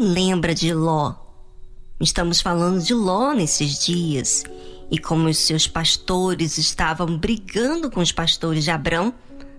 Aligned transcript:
Lembra 0.00 0.54
de 0.54 0.72
Ló? 0.72 1.12
Estamos 1.98 2.40
falando 2.40 2.80
de 2.80 2.94
Ló 2.94 3.32
nesses 3.32 3.84
dias. 3.84 4.44
E 4.88 4.96
como 4.96 5.28
os 5.28 5.38
seus 5.38 5.66
pastores 5.66 6.56
estavam 6.56 7.18
brigando 7.18 7.90
com 7.90 7.98
os 7.98 8.12
pastores 8.12 8.62
de 8.62 8.70
Abrão, 8.70 9.12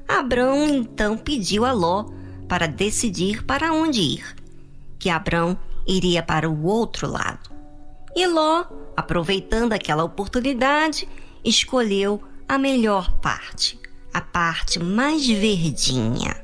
Abrão 0.07 0.65
então 0.65 1.17
pediu 1.17 1.65
a 1.65 1.73
Ló 1.73 2.05
para 2.47 2.69
decidir 2.69 3.43
para 3.43 3.73
onde 3.73 3.99
ir. 3.99 4.35
Que 4.97 5.09
Abrão 5.09 5.59
iria 5.85 6.23
para 6.23 6.49
o 6.49 6.63
outro 6.63 7.05
lado. 7.05 7.51
E 8.15 8.25
Ló, 8.25 8.63
aproveitando 8.95 9.73
aquela 9.73 10.05
oportunidade, 10.05 11.05
escolheu 11.43 12.23
a 12.47 12.57
melhor 12.57 13.11
parte, 13.19 13.77
a 14.13 14.21
parte 14.21 14.79
mais 14.79 15.27
verdinha. 15.27 16.41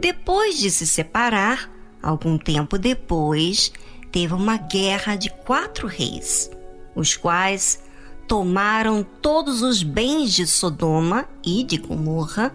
Depois 0.00 0.58
de 0.58 0.70
se 0.70 0.86
separar, 0.86 1.70
algum 2.02 2.38
tempo 2.38 2.78
depois, 2.78 3.72
teve 4.10 4.34
uma 4.34 4.56
guerra 4.56 5.16
de 5.16 5.30
quatro 5.30 5.86
reis, 5.86 6.50
os 6.94 7.16
quais 7.16 7.82
tomaram 8.26 9.04
todos 9.20 9.62
os 9.62 9.82
bens 9.82 10.32
de 10.32 10.46
Sodoma 10.46 11.28
e 11.44 11.64
de 11.64 11.76
Gomorra 11.76 12.54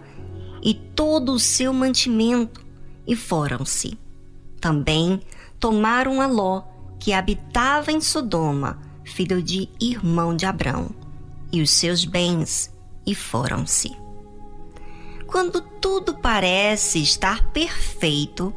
e 0.62 0.74
todo 0.74 1.32
o 1.32 1.38
seu 1.38 1.72
mantimento 1.72 2.64
e 3.06 3.14
foram-se. 3.14 3.98
Também 4.60 5.20
tomaram 5.60 6.20
a 6.20 6.26
Ló, 6.26 6.62
que 6.98 7.12
habitava 7.12 7.92
em 7.92 8.00
Sodoma, 8.00 8.80
filho 9.04 9.42
de 9.42 9.68
irmão 9.80 10.34
de 10.34 10.46
Abrão, 10.46 10.90
e 11.52 11.62
os 11.62 11.70
seus 11.70 12.04
bens 12.04 12.72
e 13.06 13.14
foram-se. 13.14 13.96
Quando 15.26 15.60
tudo 15.60 16.14
parece 16.14 17.02
estar 17.02 17.50
perfeito, 17.52 18.52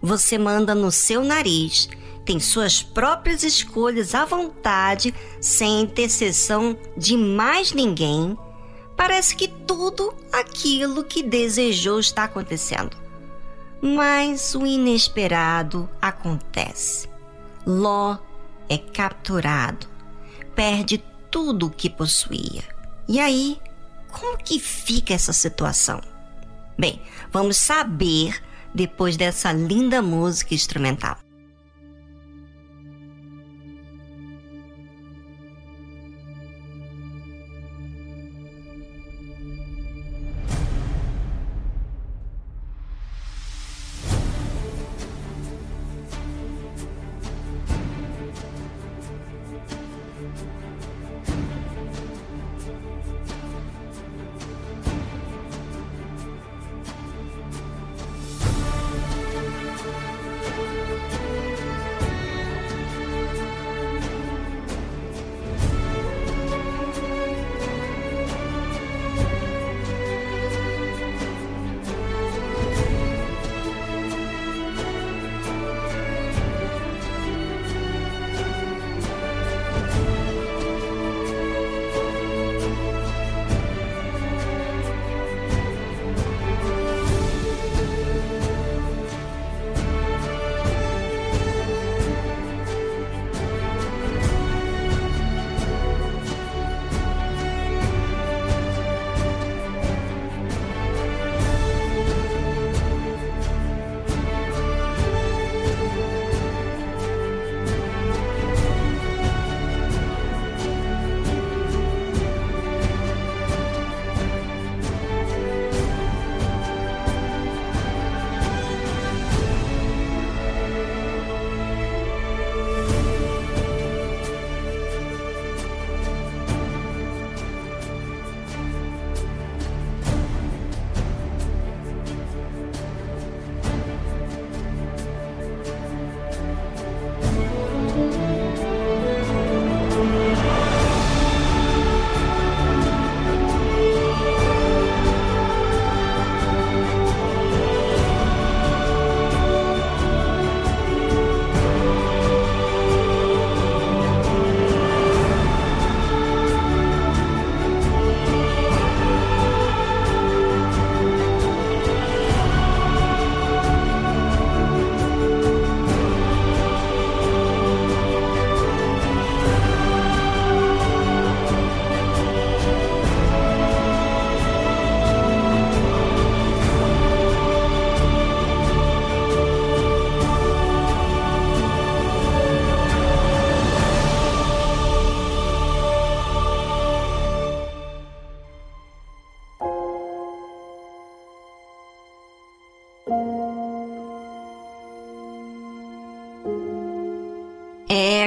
você 0.00 0.38
manda 0.38 0.74
no 0.74 0.90
seu 0.90 1.24
nariz, 1.24 1.88
tem 2.24 2.40
suas 2.40 2.82
próprias 2.82 3.42
escolhas 3.44 4.14
à 4.14 4.24
vontade, 4.24 5.14
sem 5.40 5.82
intercessão 5.82 6.76
de 6.96 7.16
mais 7.16 7.72
ninguém. 7.72 8.36
Parece 8.96 9.36
que 9.36 9.46
tudo 9.46 10.12
aquilo 10.32 11.04
que 11.04 11.22
desejou 11.22 12.00
está 12.00 12.24
acontecendo. 12.24 12.96
Mas 13.80 14.54
o 14.54 14.66
inesperado 14.66 15.88
acontece. 16.02 17.08
Ló 17.64 18.18
é 18.68 18.78
capturado, 18.78 19.86
perde 20.54 21.02
tudo 21.30 21.66
o 21.66 21.70
que 21.70 21.88
possuía. 21.88 22.64
E 23.08 23.20
aí, 23.20 23.60
como 24.10 24.36
que 24.38 24.58
fica 24.58 25.14
essa 25.14 25.32
situação? 25.32 26.00
Bem, 26.76 27.00
vamos 27.30 27.56
saber 27.56 28.42
depois 28.76 29.16
dessa 29.16 29.50
linda 29.52 30.02
música 30.02 30.54
instrumental. 30.54 31.25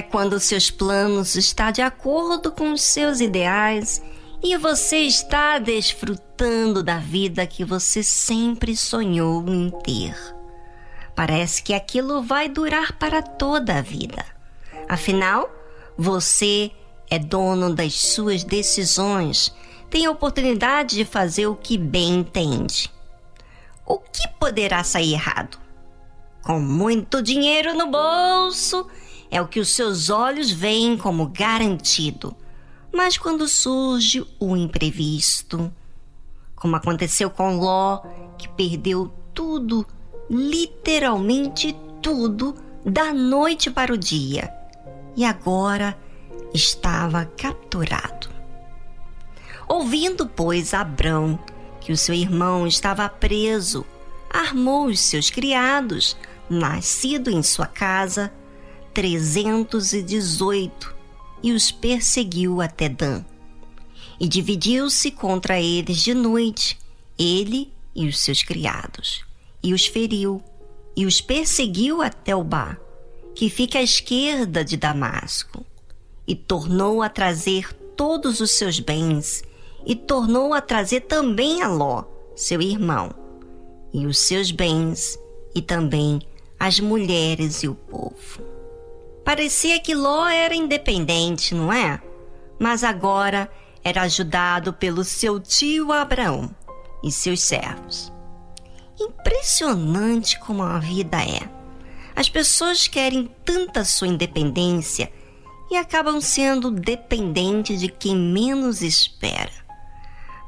Quando 0.09 0.39
seus 0.39 0.71
planos 0.71 1.35
estão 1.35 1.71
de 1.71 1.81
acordo 1.81 2.51
com 2.51 2.71
os 2.71 2.81
seus 2.81 3.19
ideais 3.19 4.01
e 4.41 4.57
você 4.57 4.99
está 4.99 5.59
desfrutando 5.59 6.81
da 6.81 6.97
vida 6.97 7.45
que 7.45 7.63
você 7.63 8.01
sempre 8.01 8.75
sonhou 8.75 9.47
em 9.47 9.69
ter. 9.83 10.15
Parece 11.15 11.61
que 11.61 11.73
aquilo 11.73 12.21
vai 12.23 12.47
durar 12.47 12.93
para 12.93 13.21
toda 13.21 13.77
a 13.77 13.81
vida. 13.81 14.25
Afinal, 14.87 15.49
você 15.97 16.71
é 17.09 17.19
dono 17.19 17.73
das 17.73 17.93
suas 17.93 18.43
decisões, 18.43 19.53
tem 19.89 20.05
a 20.05 20.11
oportunidade 20.11 20.95
de 20.95 21.03
fazer 21.03 21.47
o 21.47 21.55
que 21.55 21.77
bem 21.77 22.19
entende. 22.19 22.89
O 23.85 23.97
que 23.97 24.27
poderá 24.39 24.83
sair 24.83 25.13
errado? 25.13 25.57
Com 26.41 26.59
muito 26.59 27.21
dinheiro 27.21 27.73
no 27.73 27.87
bolso 27.87 28.87
é 29.29 29.41
o 29.41 29.47
que 29.47 29.59
os 29.59 29.69
seus 29.69 30.09
olhos 30.09 30.51
veem 30.51 30.97
como 30.97 31.27
garantido. 31.27 32.35
Mas 32.93 33.17
quando 33.17 33.47
surge 33.47 34.25
o 34.39 34.55
imprevisto, 34.55 35.71
como 36.55 36.75
aconteceu 36.75 37.29
com 37.29 37.57
Ló, 37.57 38.01
que 38.37 38.47
perdeu 38.49 39.13
tudo, 39.33 39.85
literalmente 40.29 41.75
tudo 42.01 42.55
da 42.83 43.13
noite 43.13 43.69
para 43.69 43.93
o 43.93 43.97
dia 43.97 44.51
e 45.15 45.23
agora 45.25 45.97
estava 46.53 47.25
capturado. 47.25 48.29
Ouvindo, 49.67 50.25
pois, 50.25 50.73
Abrão 50.73 51.37
que 51.79 51.91
o 51.91 51.97
seu 51.97 52.13
irmão 52.13 52.67
estava 52.67 53.07
preso, 53.09 53.85
armou 54.29 54.85
os 54.85 54.99
seus 54.99 55.29
criados, 55.29 56.15
nascido 56.49 57.29
em 57.29 57.41
sua 57.41 57.65
casa, 57.65 58.31
trezentos 58.99 59.93
e 61.41 61.53
os 61.53 61.71
perseguiu 61.71 62.59
até 62.59 62.89
Dan. 62.89 63.23
E 64.19 64.27
dividiu-se 64.27 65.09
contra 65.09 65.57
eles 65.57 65.99
de 65.99 66.13
noite, 66.13 66.77
ele 67.17 67.71
e 67.95 68.09
os 68.09 68.19
seus 68.19 68.43
criados, 68.43 69.23
e 69.63 69.73
os 69.73 69.85
feriu, 69.85 70.43
e 70.97 71.05
os 71.05 71.21
perseguiu 71.21 72.01
até 72.01 72.35
o 72.35 72.43
Bar, 72.43 72.77
que 73.33 73.49
fica 73.49 73.79
à 73.79 73.81
esquerda 73.81 74.65
de 74.65 74.75
Damasco, 74.75 75.65
e 76.27 76.35
tornou 76.35 77.01
a 77.01 77.07
trazer 77.07 77.71
todos 77.95 78.41
os 78.41 78.51
seus 78.51 78.81
bens, 78.81 79.43
e 79.85 79.95
tornou 79.95 80.53
a 80.53 80.59
trazer 80.59 81.03
também 81.03 81.61
a 81.61 81.69
Ló, 81.69 82.03
seu 82.35 82.61
irmão, 82.61 83.15
e 83.93 84.05
os 84.05 84.19
seus 84.19 84.51
bens, 84.51 85.17
e 85.55 85.61
também 85.61 86.19
as 86.59 86.81
mulheres 86.81 87.63
e 87.63 87.69
o 87.69 87.75
povo. 87.75 88.58
Parecia 89.29 89.79
que 89.79 89.93
Ló 89.93 90.25
era 90.27 90.55
independente, 90.55 91.53
não 91.53 91.71
é? 91.71 92.01
Mas 92.57 92.83
agora 92.83 93.47
era 93.83 94.01
ajudado 94.01 94.73
pelo 94.73 95.03
seu 95.03 95.39
tio 95.39 95.91
Abraão 95.91 96.49
e 97.03 97.11
seus 97.11 97.41
servos. 97.41 98.11
Impressionante 98.99 100.39
como 100.39 100.63
a 100.63 100.79
vida 100.79 101.21
é. 101.21 101.47
As 102.15 102.27
pessoas 102.27 102.87
querem 102.87 103.29
tanta 103.45 103.85
sua 103.85 104.07
independência 104.07 105.13
e 105.69 105.77
acabam 105.77 106.19
sendo 106.19 106.71
dependentes 106.71 107.79
de 107.81 107.87
quem 107.87 108.17
menos 108.17 108.81
espera. 108.81 109.53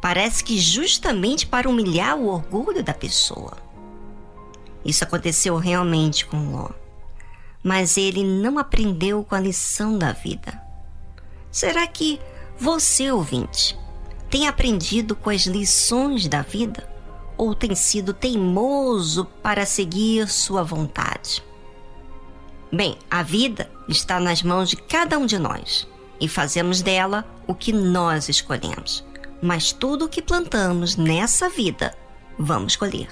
Parece 0.02 0.44
que 0.44 0.58
justamente 0.58 1.46
para 1.46 1.70
humilhar 1.70 2.18
o 2.18 2.30
orgulho 2.30 2.84
da 2.84 2.96
pessoa. 2.96 3.58
Isso 4.84 5.04
aconteceu 5.04 5.56
realmente 5.58 6.26
com 6.26 6.52
Ló. 6.52 6.81
Mas 7.64 7.98
ele 7.98 8.24
não 8.24 8.58
aprendeu 8.58 9.24
com 9.24 9.36
a 9.36 9.40
lição 9.40 9.98
da 9.98 10.12
vida. 10.12 10.62
Será 11.52 11.86
que 11.86 12.20
você, 12.58 13.12
ouvinte, 13.12 13.78
tem 14.30 14.48
aprendido 14.48 15.16
com 15.16 15.30
as 15.30 15.42
lições 15.42 16.28
da 16.28 16.42
vida? 16.42 16.90
Ou 17.38 17.54
tem 17.54 17.76
sido 17.76 18.14
teimoso 18.14 19.26
para 19.44 19.66
seguir 19.66 20.28
sua 20.28 20.64
vontade? 20.64 21.44
Bem, 22.72 22.98
a 23.10 23.22
vida 23.22 23.70
está 23.90 24.20
nas 24.20 24.42
mãos 24.42 24.70
de 24.70 24.78
cada 24.78 25.18
um 25.18 25.26
de 25.26 25.38
nós 25.38 25.88
e 26.22 26.28
fazemos 26.28 26.82
dela 26.82 27.26
o 27.46 27.54
que 27.54 27.74
nós 27.74 28.30
escolhemos. 28.30 29.04
Mas 29.42 29.74
tudo 29.74 30.06
o 30.06 30.10
que 30.10 30.22
plantamos 30.22 30.96
nessa 30.96 31.50
vida, 31.50 31.94
vamos 32.38 32.76
colher. 32.76 33.10